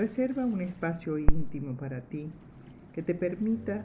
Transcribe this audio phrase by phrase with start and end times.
[0.00, 2.30] Reserva un espacio íntimo para ti
[2.94, 3.84] que te permita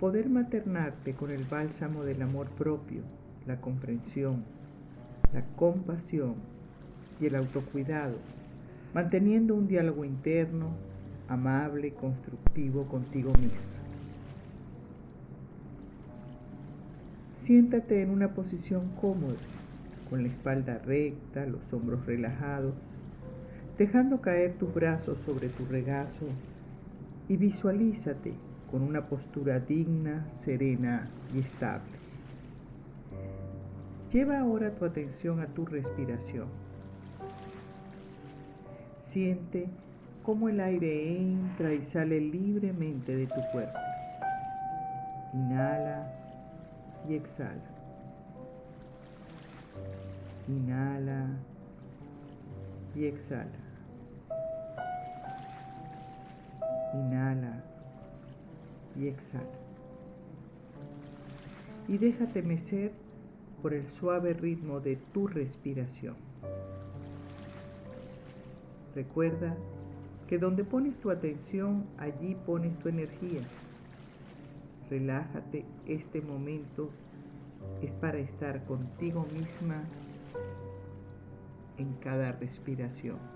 [0.00, 3.02] poder maternarte con el bálsamo del amor propio,
[3.46, 4.42] la comprensión,
[5.32, 6.34] la compasión
[7.20, 8.16] y el autocuidado,
[8.92, 10.70] manteniendo un diálogo interno,
[11.28, 13.78] amable y constructivo contigo misma.
[17.36, 19.38] Siéntate en una posición cómoda,
[20.10, 22.74] con la espalda recta, los hombros relajados,
[23.78, 26.26] dejando caer tus brazos sobre tu regazo
[27.28, 28.34] y visualízate
[28.70, 32.02] con una postura digna, serena y estable.
[34.12, 36.48] Lleva ahora tu atención a tu respiración.
[39.02, 39.68] Siente
[40.22, 43.78] cómo el aire entra y sale libremente de tu cuerpo.
[45.32, 46.12] Inhala
[47.08, 47.70] y exhala.
[50.48, 51.26] Inhala
[52.94, 53.61] y exhala.
[56.94, 57.64] Inhala
[58.96, 59.44] y exhala.
[61.88, 62.92] Y déjate mecer
[63.62, 66.16] por el suave ritmo de tu respiración.
[68.94, 69.56] Recuerda
[70.26, 73.42] que donde pones tu atención, allí pones tu energía.
[74.90, 76.90] Relájate, este momento
[77.80, 79.84] es para estar contigo misma
[81.78, 83.31] en cada respiración.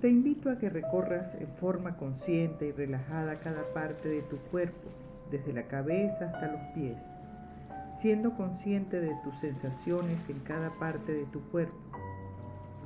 [0.00, 4.88] Te invito a que recorras en forma consciente y relajada cada parte de tu cuerpo,
[5.28, 6.96] desde la cabeza hasta los pies,
[7.96, 11.74] siendo consciente de tus sensaciones en cada parte de tu cuerpo.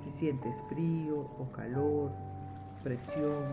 [0.03, 2.13] Si sientes frío o calor,
[2.83, 3.45] presión,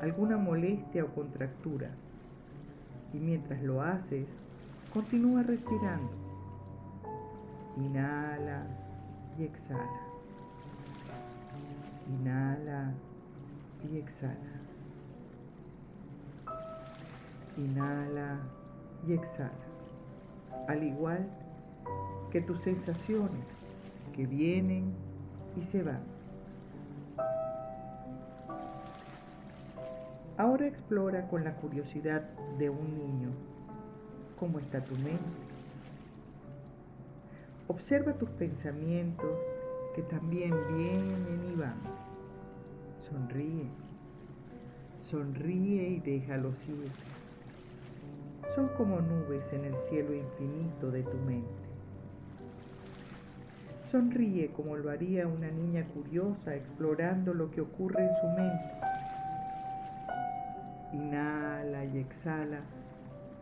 [0.00, 1.90] alguna molestia o contractura.
[3.12, 4.28] Y mientras lo haces,
[4.92, 6.12] continúa respirando.
[7.76, 8.64] Inhala
[9.36, 10.13] y exhala.
[12.08, 12.92] Inhala
[13.90, 14.60] y exhala.
[17.56, 18.38] Inhala
[19.06, 19.52] y exhala.
[20.68, 21.28] Al igual
[22.30, 23.46] que tus sensaciones
[24.14, 24.92] que vienen
[25.56, 26.02] y se van.
[30.36, 32.22] Ahora explora con la curiosidad
[32.58, 33.30] de un niño
[34.38, 35.18] cómo está tu mente.
[37.68, 39.30] Observa tus pensamientos
[39.94, 41.76] que también vienen y van.
[42.98, 43.68] Sonríe,
[45.02, 46.90] sonríe y déjalos ir.
[48.54, 51.64] Son como nubes en el cielo infinito de tu mente.
[53.84, 58.74] Sonríe como lo haría una niña curiosa explorando lo que ocurre en su mente.
[60.92, 62.60] Inhala y exhala,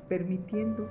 [0.09, 0.89] permitiendo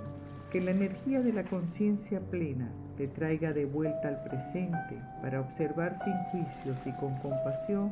[0.51, 2.71] que la energía de la conciencia plena
[3.01, 7.91] te traiga de vuelta al presente para observar sin juicios y con compasión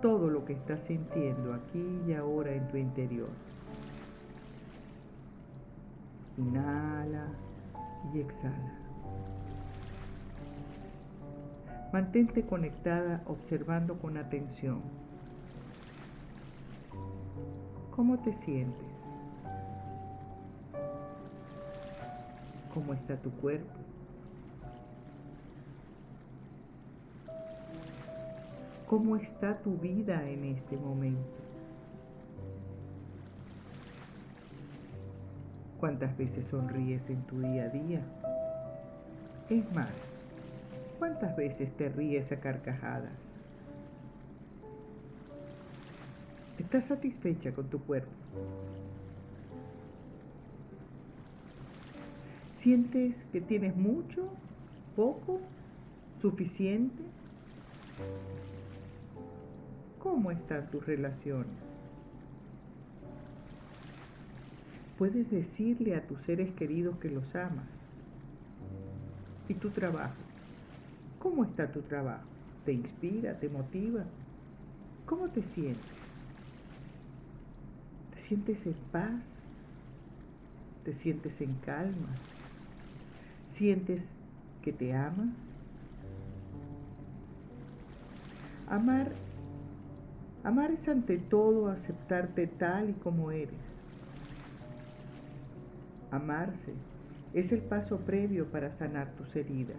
[0.00, 3.30] todo lo que estás sintiendo aquí y ahora en tu interior.
[6.38, 7.26] Inhala
[8.14, 8.78] y exhala.
[11.92, 14.82] Mantente conectada observando con atención.
[17.90, 18.86] ¿Cómo te sientes?
[22.72, 23.82] ¿Cómo está tu cuerpo?
[28.86, 31.38] ¿Cómo está tu vida en este momento?
[35.80, 38.02] ¿Cuántas veces sonríes en tu día a día?
[39.48, 39.88] Es más,
[41.02, 43.10] ¿Cuántas veces te ríes a carcajadas?
[46.60, 48.12] ¿Estás satisfecha con tu cuerpo?
[52.54, 54.28] ¿Sientes que tienes mucho,
[54.94, 55.40] poco,
[56.20, 57.02] suficiente?
[60.02, 61.46] ¿Cómo están tus relaciones?
[64.98, 67.68] Puedes decirle a tus seres queridos que los amas.
[69.48, 70.16] ¿Y tu trabajo?
[71.20, 72.24] ¿Cómo está tu trabajo?
[72.64, 73.38] ¿Te inspira?
[73.38, 74.04] ¿Te motiva?
[75.06, 75.84] ¿Cómo te sientes?
[78.12, 79.44] ¿Te sientes en paz?
[80.84, 82.08] ¿Te sientes en calma?
[83.46, 84.10] ¿Sientes
[84.62, 85.32] que te ama?
[88.68, 89.12] Amar,
[90.44, 93.54] amar es ante todo aceptarte tal y como eres.
[96.10, 96.72] Amarse
[97.32, 99.78] es el paso previo para sanar tus heridas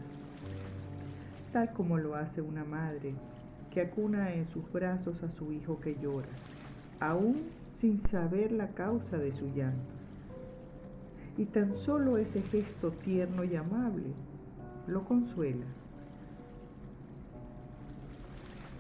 [1.54, 3.14] tal como lo hace una madre
[3.72, 6.28] que acuna en sus brazos a su hijo que llora,
[7.00, 7.44] aún
[7.76, 9.94] sin saber la causa de su llanto.
[11.38, 14.14] Y tan solo ese gesto tierno y amable
[14.88, 15.66] lo consuela.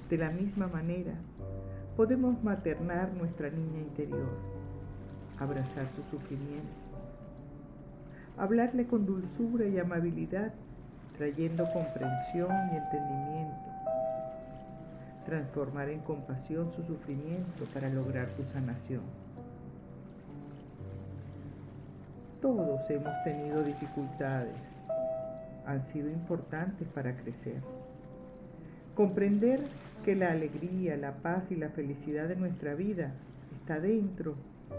[0.09, 1.13] De la misma manera,
[1.95, 4.29] podemos maternar nuestra niña interior,
[5.39, 6.77] abrazar su sufrimiento,
[8.37, 10.53] hablarle con dulzura y amabilidad,
[11.17, 13.71] trayendo comprensión y entendimiento,
[15.25, 19.01] transformar en compasión su sufrimiento para lograr su sanación.
[22.41, 24.59] Todos hemos tenido dificultades,
[25.65, 27.61] han sido importantes para crecer.
[28.95, 29.59] Comprender
[30.05, 33.13] que la alegría, la paz y la felicidad de nuestra vida
[33.55, 34.35] está dentro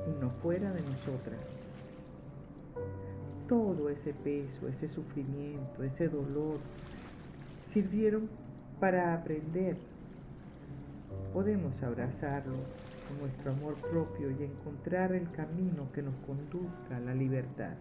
[0.07, 1.41] y no fuera de nosotras.
[3.49, 6.59] Todo ese peso, ese sufrimiento, ese dolor
[7.67, 8.29] sirvieron
[8.79, 9.77] para aprender.
[11.33, 12.55] Podemos abrazarlo
[13.09, 17.75] con nuestro amor propio y encontrar el camino que nos conduzca a la libertad.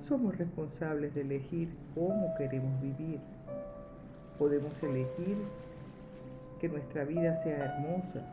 [0.00, 3.20] Somos responsables de elegir cómo queremos vivir
[4.38, 5.36] Podemos elegir
[6.60, 8.24] que nuestra vida sea hermosa,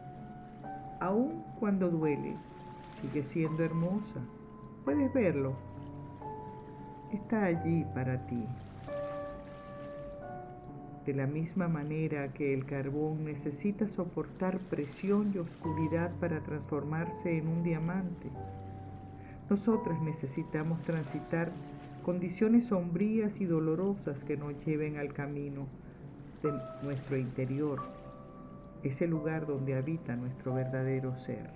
[0.99, 2.35] aun cuando duele,
[3.01, 4.19] sigue siendo hermosa.
[4.83, 5.55] Puedes verlo.
[7.11, 8.45] Está allí para ti.
[11.05, 17.47] De la misma manera que el carbón necesita soportar presión y oscuridad para transformarse en
[17.47, 18.29] un diamante,
[19.49, 21.51] nosotras necesitamos transitar
[22.03, 25.67] condiciones sombrías y dolorosas que nos lleven al camino
[26.81, 27.81] nuestro interior,
[28.83, 31.49] ese lugar donde habita nuestro verdadero ser.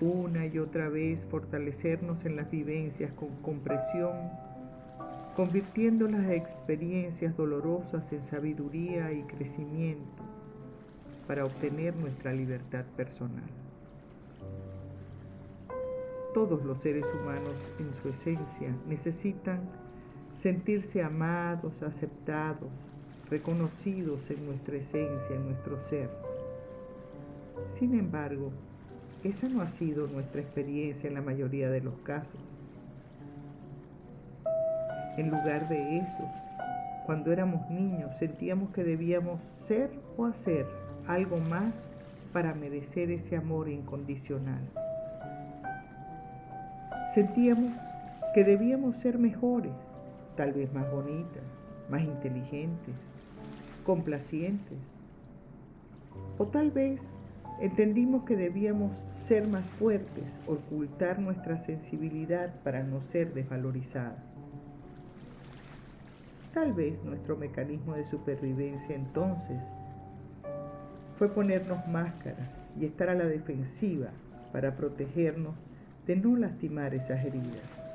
[0.00, 4.14] Una y otra vez fortalecernos en las vivencias con compresión,
[5.36, 10.22] convirtiendo las experiencias dolorosas en sabiduría y crecimiento
[11.26, 13.48] para obtener nuestra libertad personal.
[16.32, 19.60] Todos los seres humanos en su esencia necesitan
[20.38, 22.70] sentirse amados, aceptados,
[23.28, 26.08] reconocidos en nuestra esencia, en nuestro ser.
[27.72, 28.52] Sin embargo,
[29.24, 32.40] esa no ha sido nuestra experiencia en la mayoría de los casos.
[35.16, 36.28] En lugar de eso,
[37.04, 40.66] cuando éramos niños sentíamos que debíamos ser o hacer
[41.08, 41.74] algo más
[42.32, 44.60] para merecer ese amor incondicional.
[47.12, 47.72] Sentíamos
[48.34, 49.72] que debíamos ser mejores,
[50.38, 51.42] tal vez más bonitas,
[51.90, 52.94] más inteligentes,
[53.84, 54.78] complacientes.
[56.38, 57.12] O tal vez
[57.60, 64.22] entendimos que debíamos ser más fuertes, ocultar nuestra sensibilidad para no ser desvalorizada.
[66.54, 69.60] Tal vez nuestro mecanismo de supervivencia entonces
[71.18, 72.48] fue ponernos máscaras
[72.80, 74.10] y estar a la defensiva
[74.52, 75.56] para protegernos
[76.06, 77.87] de no lastimar esas heridas.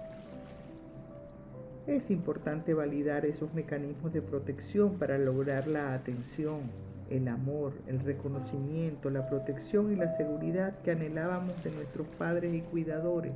[1.85, 6.62] Es importante validar esos mecanismos de protección para lograr la atención,
[7.09, 12.62] el amor, el reconocimiento, la protección y la seguridad que anhelábamos de nuestros padres y
[12.62, 13.33] cuidadores.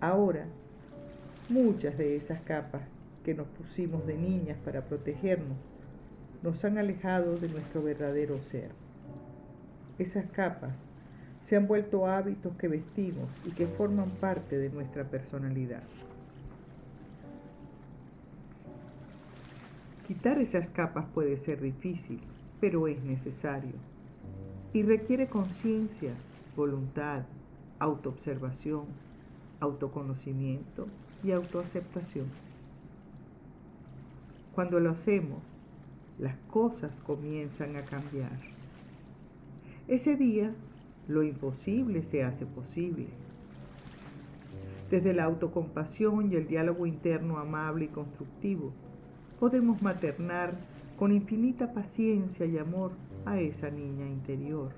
[0.00, 0.46] Ahora,
[1.48, 2.82] muchas de esas capas
[3.24, 5.56] que nos pusimos de niñas para protegernos
[6.42, 8.70] nos han alejado de nuestro verdadero ser.
[10.00, 10.88] Esas capas
[11.42, 15.82] se han vuelto hábitos que vestimos y que forman parte de nuestra personalidad.
[20.06, 22.20] Quitar esas capas puede ser difícil,
[22.60, 23.74] pero es necesario
[24.72, 26.14] y requiere conciencia,
[26.56, 27.22] voluntad,
[27.78, 28.84] autoobservación,
[29.60, 30.86] autoconocimiento
[31.24, 32.26] y autoaceptación.
[34.54, 35.42] Cuando lo hacemos,
[36.18, 38.38] las cosas comienzan a cambiar.
[39.88, 40.52] Ese día
[41.08, 43.06] lo imposible se hace posible.
[44.90, 48.72] Desde la autocompasión y el diálogo interno amable y constructivo,
[49.38, 50.54] podemos maternar
[50.98, 52.92] con infinita paciencia y amor
[53.24, 54.72] a esa niña interior,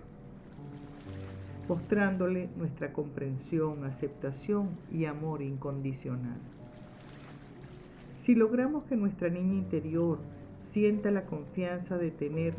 [1.69, 6.39] mostrándole nuestra comprensión, aceptación y amor incondicional.
[8.19, 10.19] Si logramos que nuestra niña interior
[10.63, 12.55] sienta la confianza de tener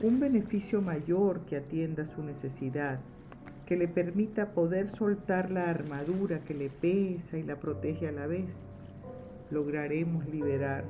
[0.00, 3.00] un beneficio mayor que atienda su necesidad,
[3.66, 8.26] que le permita poder soltar la armadura que le pesa y la protege a la
[8.26, 8.54] vez,
[9.50, 10.84] lograremos liberar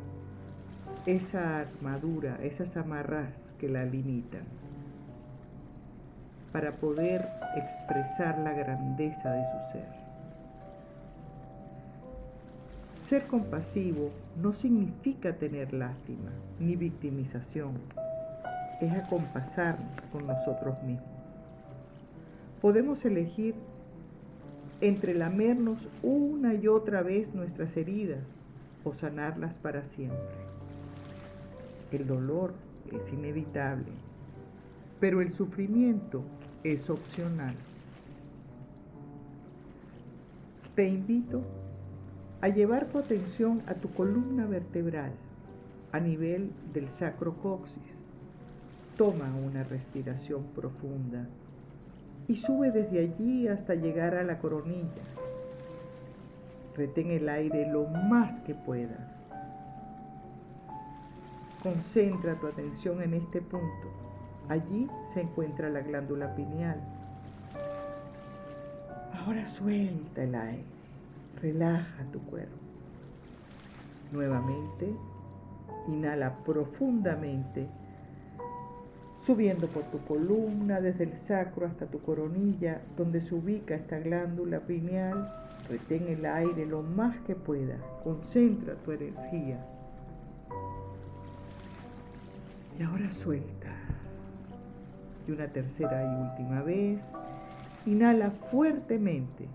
[1.06, 4.44] esa armadura, esas amarras que la limitan,
[6.52, 9.88] para poder expresar la grandeza de su ser.
[13.00, 14.10] Ser compasivo
[14.42, 17.72] no significa tener lástima ni victimización
[18.80, 21.08] es acompasarnos con nosotros mismos.
[22.60, 23.54] Podemos elegir
[24.80, 28.24] entre lamernos una y otra vez nuestras heridas
[28.84, 30.18] o sanarlas para siempre.
[31.90, 32.54] El dolor
[32.92, 33.92] es inevitable,
[35.00, 36.22] pero el sufrimiento
[36.62, 37.54] es opcional.
[40.74, 41.42] Te invito
[42.40, 45.12] a llevar tu atención a tu columna vertebral
[45.92, 48.07] a nivel del sacrocoxis.
[48.98, 51.24] Toma una respiración profunda
[52.26, 55.04] y sube desde allí hasta llegar a la coronilla.
[56.76, 59.08] Retén el aire lo más que puedas.
[61.62, 63.88] Concentra tu atención en este punto.
[64.48, 66.80] Allí se encuentra la glándula pineal.
[69.14, 70.64] Ahora suelta el aire.
[71.40, 72.58] Relaja tu cuerpo.
[74.10, 74.92] Nuevamente,
[75.86, 77.68] inhala profundamente
[79.28, 84.60] subiendo por tu columna, desde el sacro hasta tu coronilla, donde se ubica esta glándula
[84.60, 85.30] pineal.
[85.68, 89.62] Retén el aire lo más que puedas, concentra tu energía.
[92.78, 93.68] Y ahora suelta.
[95.26, 97.12] Y una tercera y última vez,
[97.84, 99.46] inhala fuertemente,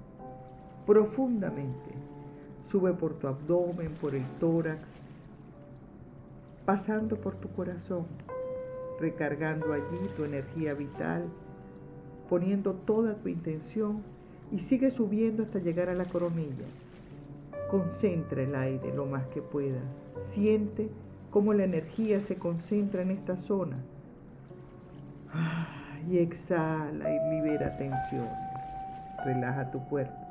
[0.85, 1.95] profundamente.
[2.63, 4.87] Sube por tu abdomen, por el tórax,
[6.63, 8.05] pasando por tu corazón
[9.03, 11.25] recargando allí tu energía vital,
[12.29, 14.01] poniendo toda tu intención
[14.49, 16.65] y sigue subiendo hasta llegar a la coronilla.
[17.69, 19.83] Concentra el aire lo más que puedas.
[20.19, 20.89] Siente
[21.31, 23.77] cómo la energía se concentra en esta zona.
[26.09, 28.29] Y exhala y libera tensión.
[29.25, 30.22] Relaja tu cuerpo.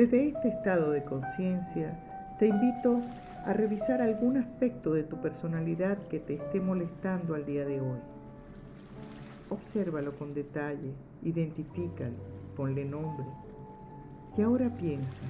[0.00, 1.94] Desde este estado de conciencia,
[2.38, 3.02] te invito
[3.44, 7.98] a revisar algún aspecto de tu personalidad que te esté molestando al día de hoy.
[9.50, 12.16] Obsérvalo con detalle, identifícalo,
[12.56, 13.26] ponle nombre.
[14.38, 15.20] Y ahora piensa,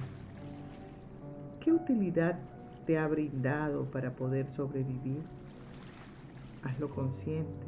[1.59, 2.39] ¿qué utilidad
[2.87, 5.21] te ha brindado para poder sobrevivir?
[6.63, 7.67] Hazlo consciente.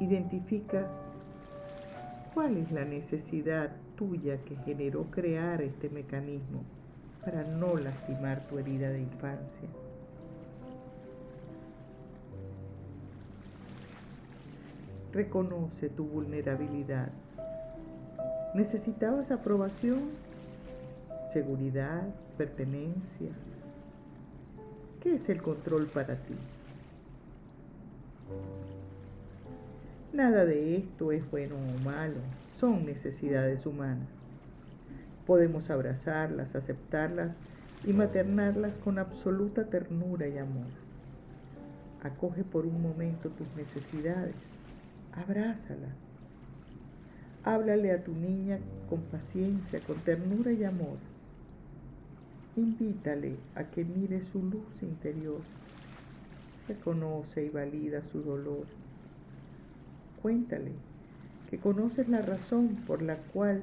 [0.00, 0.88] Identifica
[2.34, 6.62] cuál es la necesidad tuya que generó crear este mecanismo
[7.24, 9.68] para no lastimar tu herida de infancia.
[15.12, 17.10] Reconoce tu vulnerabilidad.
[18.54, 20.10] ¿Necesitabas aprobación?
[21.32, 22.02] ¿Seguridad?
[22.38, 23.30] ¿Pertenencia?
[25.00, 26.34] ¿Qué es el control para ti?
[30.12, 34.08] Nada de esto es bueno o malo son necesidades humanas.
[35.26, 37.36] Podemos abrazarlas, aceptarlas
[37.84, 40.68] y maternarlas con absoluta ternura y amor.
[42.02, 44.36] Acoge por un momento tus necesidades,
[45.12, 45.94] abrázalas.
[47.44, 48.58] Háblale a tu niña
[48.88, 50.98] con paciencia, con ternura y amor.
[52.56, 55.40] Invítale a que mire su luz interior.
[56.68, 58.64] Reconoce y valida su dolor.
[60.22, 60.72] Cuéntale
[61.50, 63.62] que conoces la razón por la cual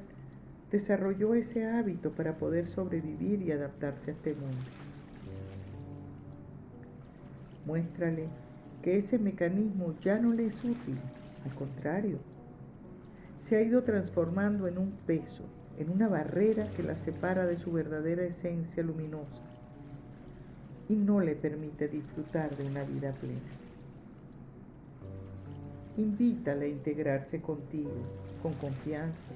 [0.70, 4.64] desarrolló ese hábito para poder sobrevivir y adaptarse a este mundo.
[7.66, 8.28] Muéstrale
[8.82, 10.98] que ese mecanismo ya no le es útil,
[11.44, 12.18] al contrario,
[13.40, 15.44] se ha ido transformando en un peso,
[15.78, 19.42] en una barrera que la separa de su verdadera esencia luminosa
[20.88, 23.63] y no le permite disfrutar de una vida plena.
[25.96, 27.92] Invítale a integrarse contigo
[28.42, 29.30] con confianza.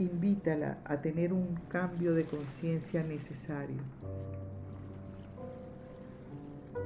[0.00, 3.80] Invítala a tener un cambio de conciencia necesario.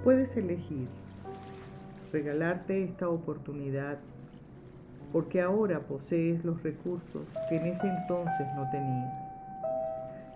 [0.04, 0.87] Puedes elegir
[2.12, 3.99] regalarte esta oportunidad
[5.12, 9.14] porque ahora posees los recursos que en ese entonces no tenías.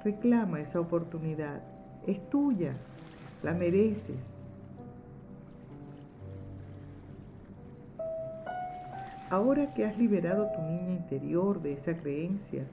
[0.02, 1.60] Reclama esa oportunidad,
[2.06, 2.72] es tuya,
[3.42, 4.16] la mereces
[9.30, 12.66] Ahora que has liberado tu niña interior de esa creencia,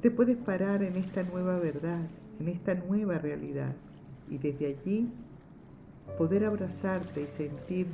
[0.00, 2.06] te puedes parar en esta nueva verdad,
[2.38, 3.74] en esta nueva realidad
[4.30, 5.10] y desde allí
[6.16, 7.88] poder abrazarte y sentir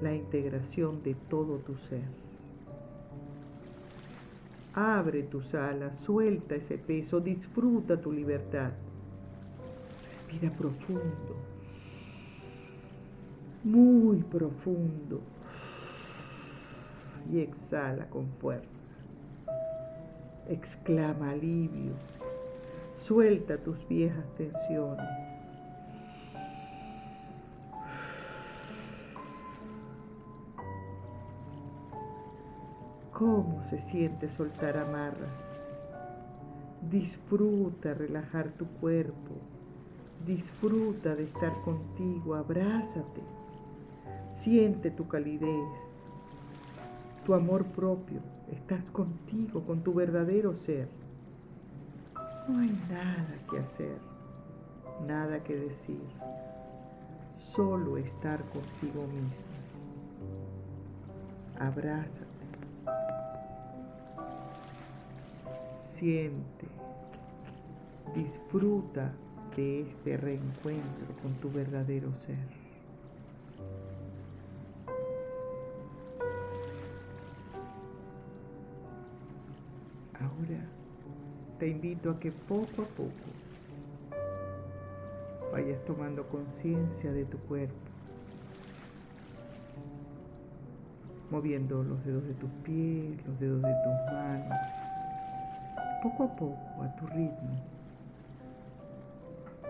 [0.00, 2.04] la integración de todo tu ser.
[4.74, 8.70] Abre tus alas, suelta ese peso, disfruta tu libertad.
[10.08, 11.34] Respira profundo,
[13.64, 15.20] muy profundo
[17.30, 18.84] y exhala con fuerza.
[20.48, 21.92] Exclama alivio.
[22.96, 25.08] Suelta tus viejas tensiones.
[33.12, 35.30] ¿Cómo se siente soltar amarras?
[36.90, 39.34] Disfruta relajar tu cuerpo.
[40.26, 42.34] Disfruta de estar contigo.
[42.34, 43.22] Abrázate.
[44.30, 45.94] Siente tu calidez,
[47.24, 48.20] tu amor propio.
[48.50, 50.88] Estás contigo, con tu verdadero ser.
[52.48, 53.98] No hay nada que hacer,
[55.06, 56.02] nada que decir.
[57.36, 59.52] Solo estar contigo mismo.
[61.58, 62.26] Abrázate.
[65.80, 66.66] Siente.
[68.14, 69.12] Disfruta
[69.56, 72.61] de este reencuentro con tu verdadero ser.
[80.42, 80.60] Ahora
[81.58, 83.12] te invito a que poco a poco
[85.52, 87.76] vayas tomando conciencia de tu cuerpo,
[91.30, 94.58] moviendo los dedos de tus pies, los dedos de tus manos,
[96.02, 97.62] poco a poco, a tu ritmo,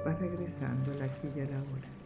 [0.06, 2.01] vas regresando a la aquí y a la hora.